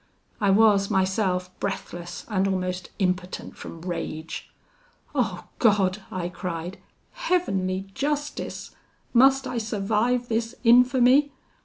[0.39, 4.49] "I was, myself, breathless and almost impotent from rage.
[5.13, 6.79] 'Oh God!' I cried
[7.11, 8.71] 'Heavenly justice!
[9.13, 11.31] Must I survive this infamy?'